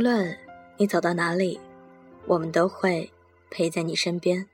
[0.00, 0.34] 无论
[0.78, 1.60] 你走到哪里，
[2.24, 3.10] 我们都会
[3.50, 4.46] 陪在你身边，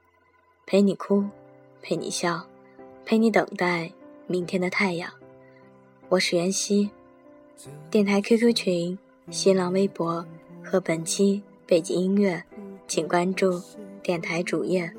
[0.67, 1.25] 陪你哭，
[1.81, 2.45] 陪你笑，
[3.05, 3.93] 陪你等待
[4.27, 5.09] 明天的太阳。
[6.09, 6.91] 我是袁熙，
[7.89, 8.99] 电台 QQ 群、
[9.31, 10.27] 新浪微博
[10.65, 12.43] 和本期背景音乐，
[12.89, 13.63] 请关注
[14.03, 14.93] 电台主页。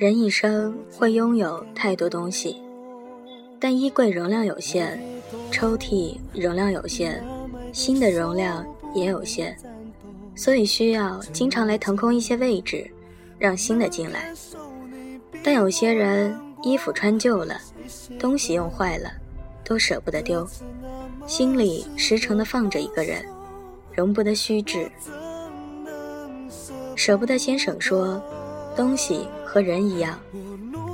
[0.00, 2.56] 人一生会拥有太多东西，
[3.60, 4.98] 但衣柜容量有限，
[5.50, 7.22] 抽屉容量有限，
[7.70, 9.54] 心的容量也有限，
[10.34, 12.90] 所以需要经常来腾空一些位置，
[13.38, 14.32] 让新的进来。
[15.44, 17.60] 但有些人衣服穿旧了，
[18.18, 19.12] 东西用坏了，
[19.62, 20.48] 都舍不得丢，
[21.26, 23.22] 心里实诚的放着一个人，
[23.94, 24.90] 容不得虚掷。
[26.96, 28.18] 舍不得先生说，
[28.80, 29.28] 东西。
[29.52, 30.16] 和人一样，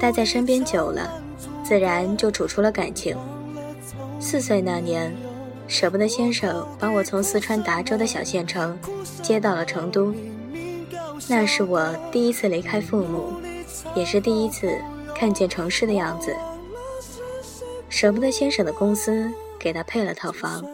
[0.00, 1.22] 待在身边久了，
[1.62, 3.14] 自然就处出了感情。
[4.18, 5.14] 四岁那年，
[5.68, 8.78] 舍不得先生把我从四川达州的小县城
[9.22, 10.14] 接到了成都。
[11.28, 13.34] 那是我第一次离开父母，
[13.94, 14.74] 也是第一次
[15.14, 16.34] 看见城市的样子。
[17.90, 20.64] 舍不得先生的公司给他配了套房，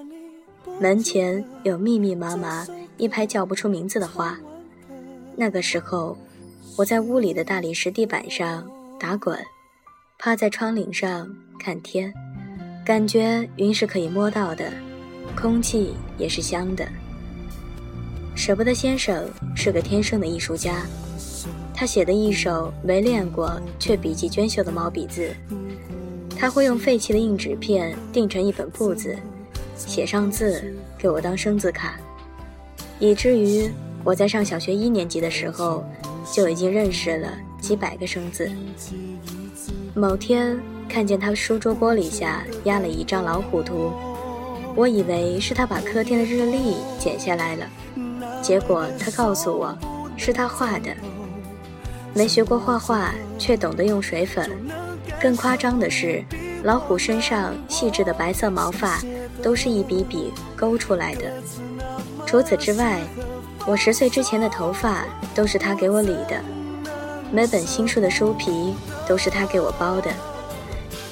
[0.78, 2.64] 门前有密密麻麻
[2.96, 4.38] 一排叫不出名字的花。
[5.34, 6.16] 那个时候。
[6.74, 8.66] 我在屋里的大理石地板上
[8.98, 9.38] 打滚，
[10.18, 11.28] 趴在窗棂上
[11.58, 12.12] 看天，
[12.82, 14.72] 感觉云是可以摸到的，
[15.36, 16.88] 空气也是香的。
[18.34, 20.86] 舍不得先生是个天生的艺术家，
[21.74, 25.30] 他写的一首没练过却笔迹娟秀的毛笔字，
[26.38, 29.14] 他会用废弃的硬纸片订成一本簿子，
[29.76, 32.00] 写上字给我当生字卡，
[32.98, 33.70] 以至于
[34.02, 35.84] 我在上小学一年级的时候。
[36.32, 37.28] 就已经认识了
[37.60, 38.50] 几百个生字。
[39.94, 43.92] 某天看见他书桌玻璃下压了一张老虎图，
[44.74, 47.66] 我以为是他把客厅的日历剪下来了，
[48.40, 49.76] 结果他告诉我
[50.16, 50.90] 是他画的。
[52.14, 54.50] 没学过画画，却懂得用水粉。
[55.20, 56.24] 更夸张的是，
[56.62, 59.00] 老虎身上细致的白色毛发
[59.42, 61.30] 都是一笔笔勾出来的。
[62.26, 63.00] 除此之外，
[63.64, 66.40] 我十岁之前的头发都是他给我理的，
[67.30, 68.74] 每本新书的书皮
[69.06, 70.10] 都是他给我包的，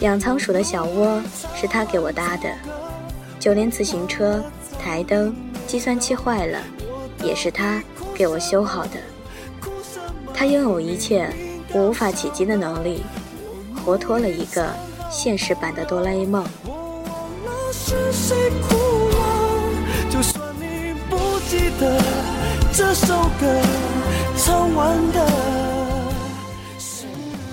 [0.00, 1.22] 养仓鼠的小窝
[1.54, 2.50] 是他给我搭的，
[3.38, 4.42] 就连自行车、
[4.82, 5.34] 台灯、
[5.66, 6.58] 计算器坏了，
[7.22, 7.80] 也是他
[8.14, 8.98] 给我修好的。
[10.34, 11.30] 他拥有一切
[11.72, 13.04] 我无法企及的能力，
[13.84, 14.66] 活脱了一个
[15.08, 16.44] 现实版的哆啦 A 梦。
[21.50, 22.00] 记得
[22.72, 23.60] 这首歌
[24.36, 25.26] 唱完的。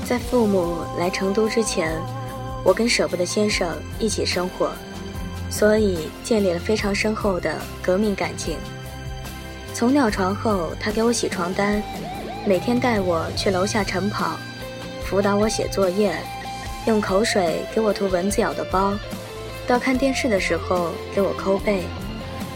[0.06, 2.00] 在父母来成都之前，
[2.64, 4.70] 我跟舍不得先生一起生活，
[5.50, 8.58] 所以建立了非常深厚的革命感情。
[9.74, 11.82] 从尿床后，他给我洗床单，
[12.46, 14.38] 每天带我去楼下晨跑，
[15.06, 16.16] 辅导我写作业，
[16.86, 18.94] 用口水给我涂蚊子咬的包，
[19.66, 21.82] 到看电视的时候给我抠背。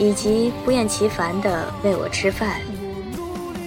[0.01, 2.59] 以及不厌其烦地喂我吃饭，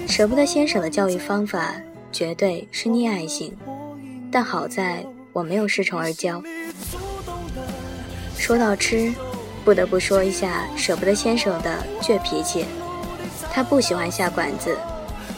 [0.08, 1.76] 舍不得先生的教育方法
[2.10, 3.56] 绝对是溺爱型，
[4.32, 6.42] 但好在我没有恃宠而骄。
[8.36, 9.14] 说到吃，
[9.64, 12.64] 不得不说一下舍不得先生的倔脾气，
[13.52, 14.76] 他不喜欢下馆子。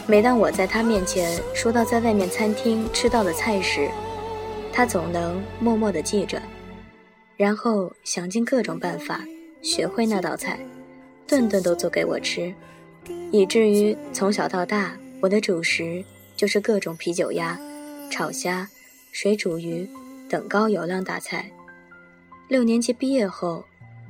[0.07, 3.87] 每当我在他面前说到在外面餐厅吃到的菜时，
[4.73, 6.41] 他总能默默地记着，
[7.35, 9.21] 然后想尽各种办法
[9.61, 10.57] 学会那道菜。
[11.27, 12.53] 顿顿都做给我吃，
[13.31, 16.03] 以至于从小到大，我的主食
[16.37, 17.59] 就是各种啤酒鸭、
[18.09, 18.67] 炒虾、
[19.11, 19.87] 水煮鱼
[20.29, 21.51] 等高油量大菜。
[22.47, 23.65] 六年级毕业后，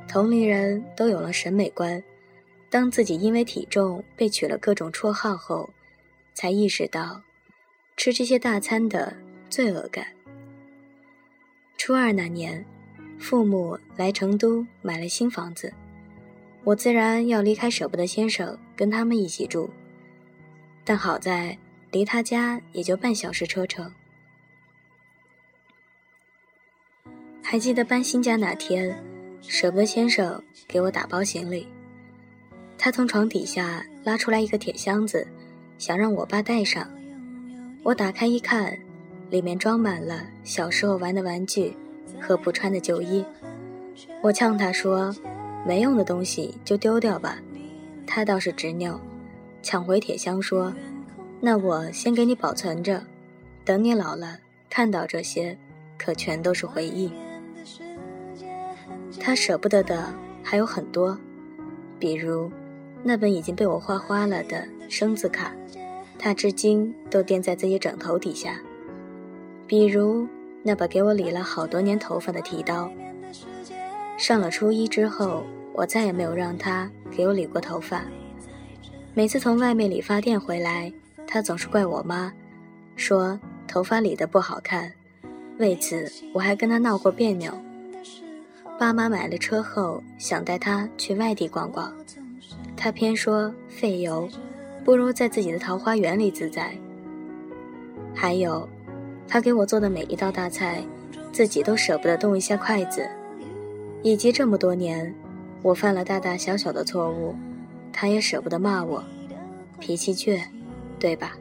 [0.08, 2.02] 同龄人都有了审美观，
[2.70, 5.72] 当自己因为体重被取了各种绰号后，
[6.36, 7.24] 才意识到
[7.96, 9.12] 吃这些大餐的
[9.50, 10.06] 罪恶感。
[11.78, 12.64] 初二那年，
[13.18, 15.74] 父母来成都买了新房子。
[16.68, 19.70] 我自然要离开舍不得先生，跟他们一起住。
[20.84, 21.58] 但好在
[21.92, 23.90] 离他家也就半小时车程。
[27.42, 29.02] 还记得搬新家那天，
[29.42, 31.66] 舍不得先生给我打包行李，
[32.78, 35.26] 他从床底下拉出来一个铁箱子，
[35.78, 36.86] 想让我爸带上。
[37.82, 38.78] 我打开一看，
[39.30, 41.74] 里面装满了小时候玩的玩具
[42.20, 43.24] 和不穿的旧衣。
[44.22, 45.16] 我呛他说。
[45.68, 47.38] 没用的东西就丢掉吧，
[48.08, 48.98] 他倒是执拗，
[49.62, 50.74] 抢回铁箱说
[51.42, 53.04] ：“那我先给你保存着，
[53.66, 54.38] 等你老了
[54.70, 55.58] 看到这些，
[55.98, 57.12] 可全都是回忆。
[59.20, 61.20] 他舍不得的还有很多，
[62.00, 62.50] 比如
[63.04, 65.52] 那本已经被我画花了的生字卡，
[66.18, 68.54] 他至今都垫在自己枕头底下；
[69.68, 70.26] 比如
[70.64, 72.90] 那把给我理了好多年头发的剃刀。
[74.18, 75.44] 上了初一之后，
[75.78, 78.04] 我再也没有让他给我理过头发。
[79.14, 80.92] 每次从外面理发店回来，
[81.28, 82.34] 他总是怪我妈，
[82.96, 84.92] 说头发理得不好看。
[85.60, 87.54] 为此，我还跟他闹过别扭。
[88.80, 91.94] 爸妈买了车后，想带他去外地逛逛，
[92.76, 94.28] 他偏说费油，
[94.84, 96.76] 不如在自己的桃花源里自在。
[98.16, 98.68] 还有，
[99.28, 100.84] 他给我做的每一道大菜，
[101.32, 103.08] 自己都舍不得动一下筷子。
[104.04, 105.14] 以及这么多年，
[105.62, 107.36] 我犯了大大小小的错误。
[108.00, 109.04] 他也舍不得骂我，
[109.80, 110.40] 脾气倔，
[111.00, 111.32] 对吧？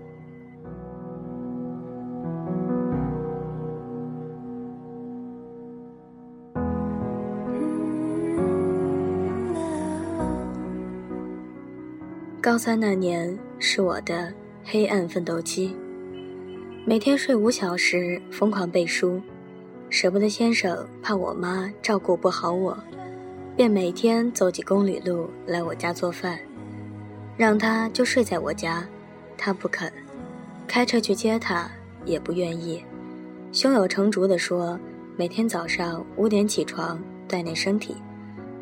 [12.40, 14.32] 高三那年是我的
[14.64, 15.74] 黑暗奋斗期，
[16.86, 19.20] 每天睡五小时，疯狂背书，
[19.90, 22.78] 舍不得先生怕我妈照顾不好我。
[23.56, 26.38] 便每天走几公里路来我家做饭，
[27.38, 28.86] 让他就睡在我家，
[29.38, 29.90] 他不肯，
[30.68, 31.66] 开车去接他
[32.04, 32.84] 也不愿意，
[33.52, 34.78] 胸有成竹地说
[35.16, 37.96] 每天早上五点起床锻炼身体，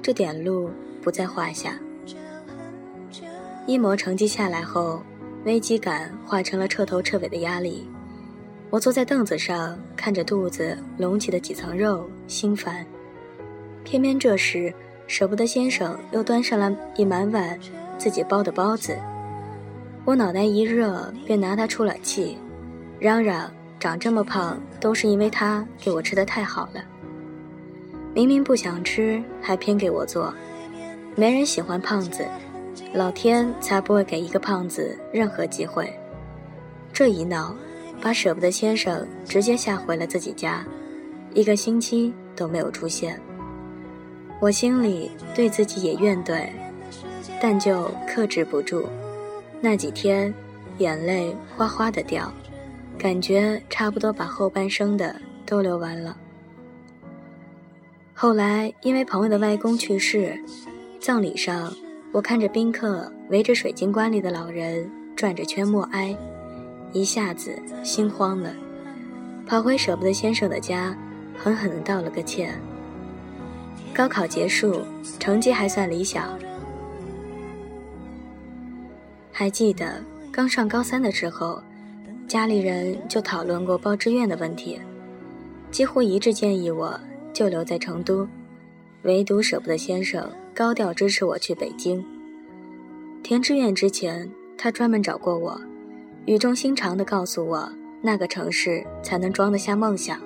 [0.00, 0.70] 这点路
[1.02, 1.76] 不在话下。
[3.66, 5.02] 一模成绩下来后，
[5.44, 7.88] 危机感化成了彻头彻尾的压力。
[8.70, 12.86] 我坐在凳子上，看着肚子隆起的几层肉，心烦。
[13.84, 14.74] 偏偏这时。
[15.06, 17.60] 舍不得先生又端上了一满碗
[17.98, 18.98] 自己包的包子，
[20.02, 22.38] 我脑袋一热便拿他出了气，
[22.98, 26.82] 嚷嚷长这么胖都是因为他给我吃的太好了。
[28.14, 30.32] 明明不想吃，还偏给我做，
[31.14, 32.26] 没人喜欢胖子，
[32.94, 35.92] 老天才不会给一个胖子任何机会。
[36.94, 37.54] 这一闹，
[38.00, 40.64] 把舍不得先生直接吓回了自己家，
[41.34, 43.20] 一个星期都没有出现。
[44.44, 46.50] 我心里对自己也怨怼，
[47.40, 48.86] 但就克制不住。
[49.58, 50.34] 那几天，
[50.76, 52.30] 眼泪哗哗的掉，
[52.98, 56.14] 感觉差不多把后半生的都流完了。
[58.12, 60.38] 后来因为朋友的外公去世，
[61.00, 61.72] 葬礼上，
[62.12, 64.86] 我看着宾客围着水晶棺里的老人
[65.16, 66.14] 转着圈默哀，
[66.92, 68.54] 一下子心慌了，
[69.46, 70.94] 跑回舍不得先生的家，
[71.34, 72.60] 狠狠的道了个歉。
[73.94, 74.82] 高考结束，
[75.20, 76.36] 成绩还算理想。
[79.30, 80.02] 还记得
[80.32, 81.62] 刚上高三的时候，
[82.26, 84.80] 家里人就讨论过报志愿的问题，
[85.70, 86.98] 几乎一致建议我
[87.32, 88.26] 就留在成都，
[89.02, 92.04] 唯独舍不得先生高调支持我去北京。
[93.22, 95.60] 填志愿之前，他专门找过我，
[96.26, 97.70] 语重心长地告诉我
[98.02, 100.20] 那个城市才能装得下梦想。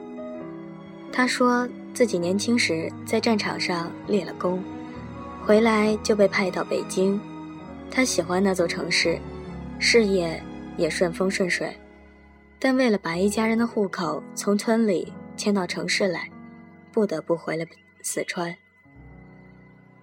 [1.13, 1.69] 他说。
[1.99, 4.63] 自己年轻时在战场上立了功，
[5.45, 7.21] 回来就被派到北京。
[7.91, 9.19] 他喜欢那座城市，
[9.81, 10.41] 事业
[10.77, 11.77] 也顺风顺水，
[12.61, 16.31] 但为了把一家人的户口从村里迁到城市来，
[16.93, 17.67] 不得不回了
[18.01, 18.55] 四川。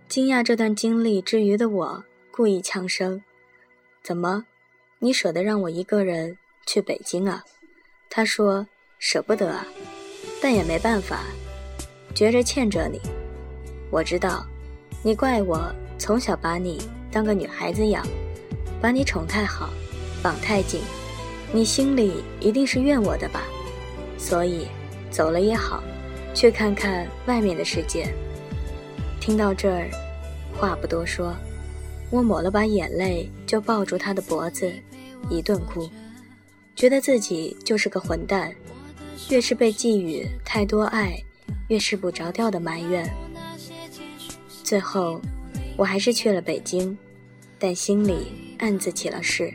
[0.09, 3.23] 惊讶这段经历之余的我，故意呛声
[4.03, 4.45] ：“怎么，
[4.99, 7.45] 你舍得让我一个人去北京啊？”
[8.11, 8.67] 他说
[8.99, 9.65] ：“舍不得啊，
[10.41, 11.21] 但也没办法。”
[12.15, 13.01] 觉着欠着你，
[13.91, 14.45] 我知道，
[15.03, 16.81] 你怪我从小把你
[17.11, 18.07] 当个女孩子养，
[18.81, 19.69] 把你宠太好，
[20.23, 20.79] 绑太紧，
[21.51, 23.43] 你心里一定是怨我的吧？
[24.17, 24.65] 所以，
[25.11, 25.83] 走了也好，
[26.33, 28.07] 去看看外面的世界。
[29.19, 29.89] 听到这儿，
[30.57, 31.35] 话不多说，
[32.09, 34.71] 我抹了把眼泪，就抱住他的脖子，
[35.29, 35.89] 一顿哭，
[36.77, 38.55] 觉得自己就是个混蛋，
[39.29, 41.21] 越是被寄予太多爱。
[41.67, 43.11] 越是不着调的埋怨，
[44.63, 45.19] 最后
[45.75, 46.95] 我还是去了北京，
[47.57, 49.51] 但心里暗自起了誓，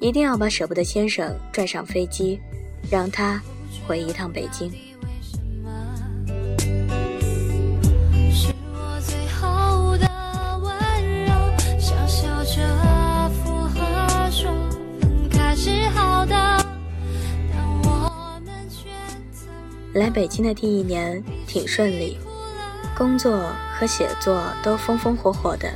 [0.00, 2.40] 一定要把舍不得先生拽上飞机，
[2.90, 3.42] 让他
[3.86, 4.72] 回一趟北京。
[19.94, 21.22] 来北京的第一年
[21.54, 22.18] 挺顺利，
[22.98, 25.72] 工作和写作都风风火火的。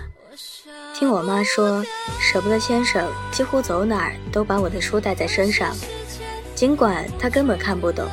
[0.92, 1.84] 听我妈说，
[2.18, 5.72] 舍不得先生几乎走哪儿都把我的书带在身上，
[6.52, 8.04] 尽管他根本看不懂，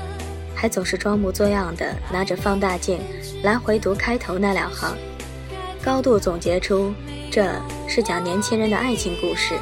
[0.56, 3.00] 还总是装模作样的拿着放大镜
[3.42, 4.96] 来回读开头那两行，
[5.84, 6.94] 高度总结出
[7.32, 7.52] 这
[7.88, 9.56] 是讲年轻人的爱情故事。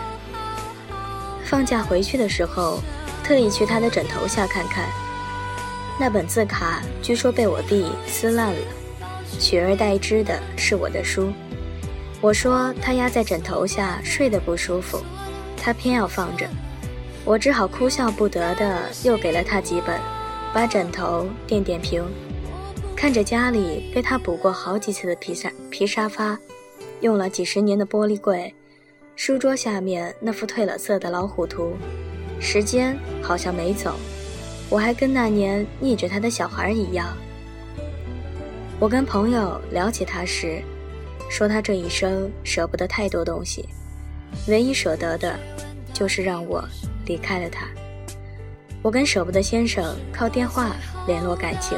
[1.45, 2.81] 放假回去的时候，
[3.23, 4.89] 特意去他的枕头下看看，
[5.99, 8.59] 那本字卡据说被我弟撕烂了，
[9.39, 11.31] 取而代之的是我的书。
[12.19, 14.99] 我说他压在枕头下睡得不舒服，
[15.55, 16.47] 他偏要放着，
[17.23, 19.99] 我只好哭笑不得的又给了他几本，
[20.53, 22.03] 把枕头垫垫平，
[22.95, 26.39] 看着家里被他补过好几次的皮沙皮沙发，
[27.01, 28.53] 用了几十年的玻璃柜。
[29.15, 31.73] 书桌下面那幅褪了色的老虎图，
[32.39, 33.95] 时间好像没走，
[34.69, 37.15] 我还跟那年逆着他的小孩一样。
[38.79, 40.61] 我跟朋友聊起他时，
[41.29, 43.67] 说他这一生舍不得太多东西，
[44.47, 45.37] 唯一舍得的，
[45.93, 46.63] 就是让我
[47.05, 47.67] 离开了他。
[48.81, 50.75] 我跟舍不得先生靠电话
[51.07, 51.77] 联络感情，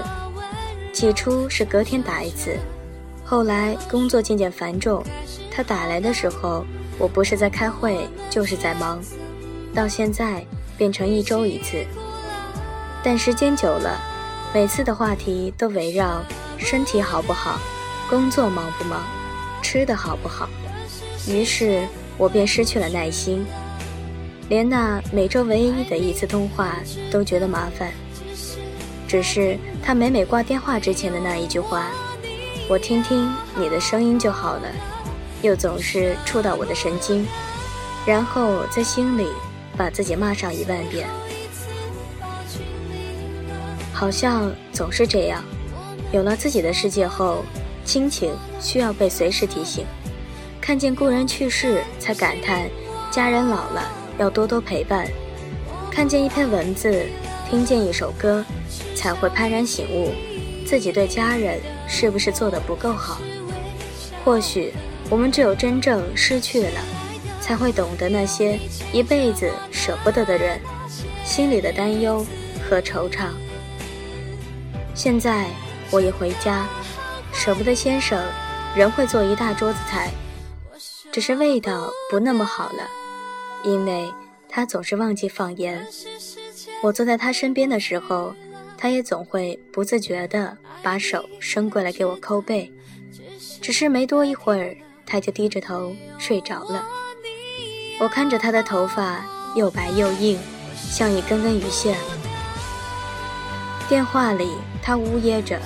[0.94, 2.58] 起初是隔天打一次，
[3.24, 5.04] 后来工作渐渐繁重，
[5.52, 6.66] 他打来的时候。
[6.98, 9.02] 我不是在开会，就是在忙，
[9.74, 10.42] 到现在
[10.78, 11.86] 变成一周一次。
[13.06, 14.02] 但时间久了，
[14.52, 16.26] 每次的话题都围绕
[16.58, 17.60] 身体好不好、
[18.10, 19.00] 工作忙不忙、
[19.62, 20.50] 吃的好不好，
[21.28, 23.46] 于是我便失去了耐心，
[24.50, 26.78] 连那每周唯一的一次通话
[27.12, 27.92] 都觉得麻烦。
[29.08, 31.90] 只是他每每挂电话之前的那一句话
[32.68, 34.68] ：“我听听你的声音就好了。”
[35.44, 37.28] 又总是触到我的神经，
[38.04, 39.28] 然后在心里
[39.78, 41.08] 把自己骂上一万遍。
[43.96, 45.42] 好像总是这样，
[46.12, 47.46] 有了自己的世界后，
[47.86, 49.86] 亲情需要被随时提醒。
[50.60, 52.70] 看见故人去世，才感叹
[53.10, 55.06] 家人老了要多多陪伴；
[55.90, 57.06] 看见一篇文字，
[57.50, 58.44] 听见一首歌，
[58.94, 60.12] 才会幡然醒悟，
[60.68, 63.22] 自己对家人是不是做得不够好？
[64.26, 64.74] 或许。
[65.08, 66.82] 我们只有真正失去了，
[67.40, 68.60] 才会懂得那些
[68.92, 70.60] 一辈子舍不得的人
[71.24, 72.26] 心里的担忧
[72.68, 73.28] 和惆怅。
[74.96, 75.50] 现在
[75.92, 76.66] 我一回家，
[77.34, 78.24] 舍不得先生
[78.74, 80.10] 仍会做一大桌子菜，
[81.12, 82.90] 只是味道不那么好了，
[83.66, 84.10] 因为
[84.48, 85.86] 他总是忘记放盐。
[86.82, 88.34] 我坐在他身边的时候，
[88.78, 92.72] 他也总会不自觉地把手伸过来给我抠背，
[93.62, 94.76] 只是没多一会儿。
[95.08, 96.84] 他就低着头睡着了。
[98.00, 99.24] 我看着他的头发
[99.56, 100.40] 又白又硬，
[100.76, 101.96] 像一根根鱼线。
[103.88, 104.50] 电话里
[104.82, 105.60] 他呜咽着，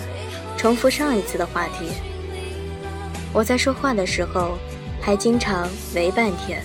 [0.58, 1.90] 重复上一次的话题。
[3.34, 4.58] 我在说话的时候，
[5.00, 6.62] 还经常喂半天。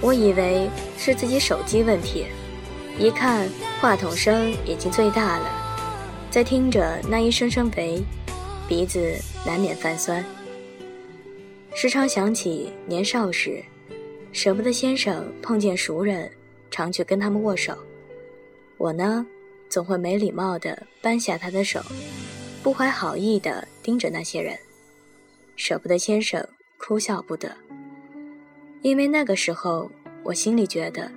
[0.00, 2.26] 我以为是自己手机问题，
[2.98, 3.48] 一看
[3.80, 5.48] 话筒声已经最大了，
[6.30, 8.02] 在听着那一声声喂，
[8.66, 9.14] 鼻子
[9.46, 10.24] 难免泛酸。
[11.74, 13.62] 时常想起年少时，
[14.32, 16.28] 舍不得先生碰见熟人，
[16.70, 17.72] 常去跟他们握手。
[18.78, 19.24] 我呢，
[19.72, 21.80] 总会没礼貌地扳下他的手，
[22.62, 24.54] 不怀好意地盯着那些人。
[25.56, 27.56] 舍不得先生哭笑不得，
[28.82, 29.90] 因为那个时候
[30.24, 31.10] 我心里觉得，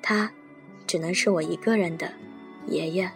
[0.00, 0.32] 他
[0.86, 2.10] 只能是我一个人的
[2.66, 3.10] 爷爷。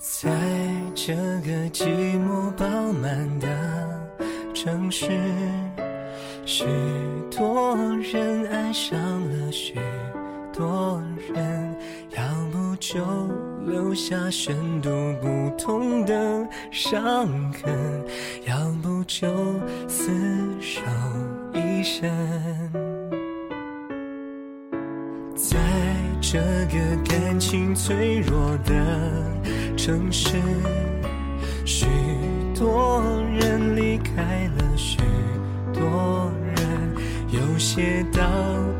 [0.00, 0.28] 在
[0.94, 1.86] 这个寂
[2.26, 3.99] 寞饱满的
[4.62, 5.06] 城市，
[6.44, 6.66] 许
[7.34, 7.74] 多
[8.12, 8.98] 人爱上
[9.30, 9.80] 了许
[10.52, 11.02] 多
[11.32, 11.74] 人，
[12.10, 13.00] 要不就
[13.64, 14.90] 留下深度
[15.22, 18.04] 不同的伤痕，
[18.46, 19.26] 要不就
[19.88, 20.10] 厮
[20.60, 20.82] 守
[21.54, 22.06] 一生。
[25.34, 25.56] 在
[26.20, 28.74] 这个感情脆弱的。
[29.74, 30.36] 城市，
[31.64, 31.86] 许
[32.60, 33.02] 多
[33.40, 34.22] 人离开
[34.58, 34.98] 了，许
[35.72, 36.94] 多人，
[37.30, 38.20] 有些到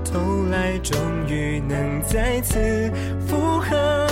[0.04, 0.94] 头来终
[1.26, 2.92] 于能再次
[3.26, 4.06] 复合，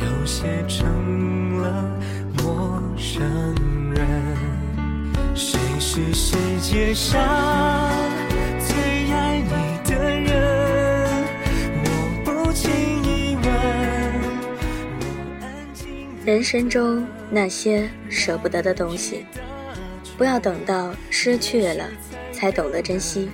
[0.00, 1.90] 有些成了
[2.38, 3.20] 陌生
[3.90, 4.06] 人。
[5.34, 7.20] 谁是世界上？
[16.24, 19.26] 人生中那些舍不得的东西，
[20.16, 21.90] 不要等到失去了
[22.32, 23.28] 才懂得珍惜。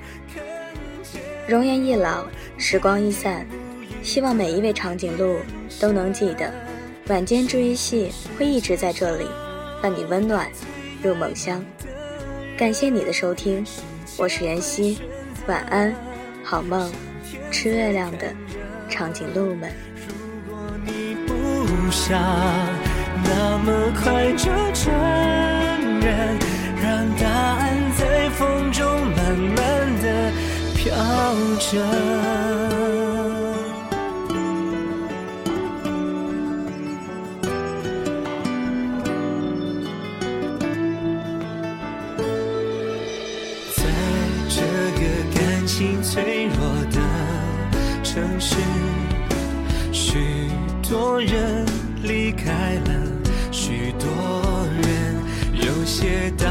[1.47, 2.25] 容颜易老，
[2.57, 3.47] 时光易散，
[4.02, 5.37] 希望每一位长颈鹿
[5.78, 6.50] 都能记得，
[7.09, 9.26] 晚间治愈系会一直在这里，
[9.83, 10.49] 伴你温暖
[11.02, 11.62] 入梦乡。
[12.57, 13.62] 感谢你的收听，
[14.16, 14.99] 我是妍希，
[15.47, 15.95] 晚安，
[16.42, 16.90] 好梦，
[17.50, 18.33] 吃月亮的
[18.88, 19.71] 长颈鹿们。
[20.49, 22.19] 如果你不想
[23.25, 24.93] 那么快就承
[26.00, 26.39] 认，
[26.83, 26.87] 让
[27.17, 28.87] 答案在风中
[29.17, 29.57] 慢慢
[30.03, 30.33] 的
[30.75, 30.95] 飘
[31.59, 31.69] 着。
[43.77, 43.83] 在
[44.49, 44.57] 这
[44.99, 45.00] 个
[45.35, 46.57] 感情脆弱
[46.91, 46.99] 的
[48.03, 48.57] 城市，
[49.93, 50.49] 许
[50.89, 51.67] 多人
[52.11, 52.90] 离开了，
[53.52, 54.09] 许多
[54.83, 55.14] 人
[55.55, 56.45] 有些到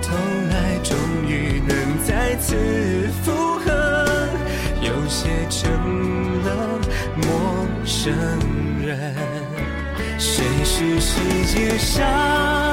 [0.00, 0.14] 头
[0.48, 2.56] 来终于能再次
[3.24, 4.28] 复合，
[4.80, 5.72] 有些成
[6.44, 6.78] 了
[7.16, 8.14] 陌生
[8.80, 9.12] 人。
[10.18, 11.18] 谁是世
[11.52, 12.71] 界上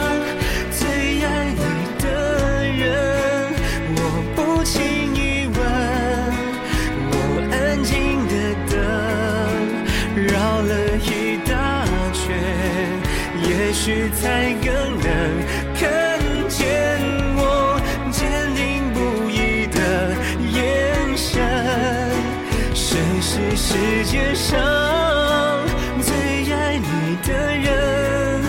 [13.82, 15.08] 去才更能
[15.74, 15.80] 看
[16.50, 16.60] 见
[17.38, 17.80] 我
[18.12, 18.20] 坚
[18.54, 19.80] 定不移的
[20.52, 21.40] 眼神。
[22.74, 24.60] 谁是世界上
[26.02, 26.12] 最
[26.54, 28.44] 爱你的人？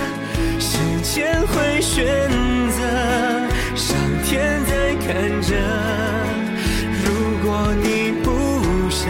[0.59, 2.05] 时间会选
[2.73, 2.79] 择，
[3.77, 5.55] 上天在看着。
[7.05, 7.07] 如
[7.45, 9.07] 果你不想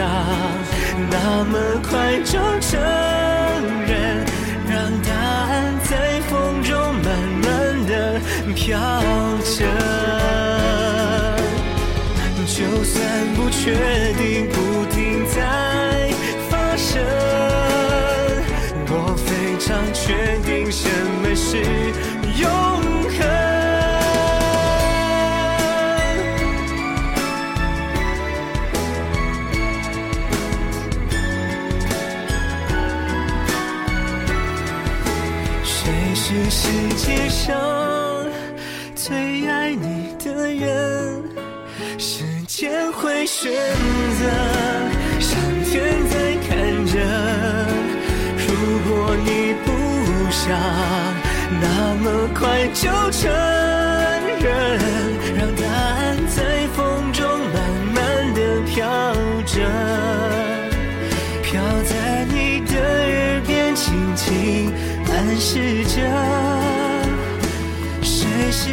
[1.10, 2.78] 那么快就成
[13.70, 13.76] 决
[14.18, 16.10] 定，不停在
[16.48, 17.00] 发生，
[18.88, 20.88] 我非常确定什
[21.22, 21.56] 么是
[22.40, 22.50] 永
[23.16, 23.18] 恒。
[35.62, 36.66] 谁是世
[36.96, 37.56] 界上
[38.96, 41.22] 最爱你的人？
[41.98, 42.24] 是
[42.60, 44.28] 天会选择，
[45.18, 46.92] 上天在看着。
[48.36, 48.48] 如
[48.86, 49.66] 果你不
[50.30, 50.44] 想
[51.58, 51.64] 那
[52.02, 53.32] 么快就承
[54.42, 54.46] 认，
[55.38, 57.56] 让答案在风中慢
[57.94, 59.14] 慢的飘
[59.46, 59.56] 着，
[61.42, 64.70] 飘在你的耳边，轻轻
[65.08, 66.39] 暗示着。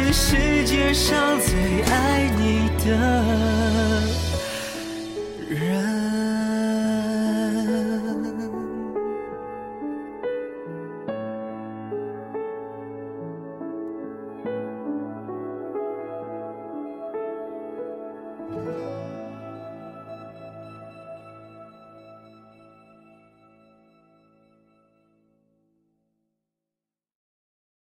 [0.04, 4.27] 是世界上最爱你的？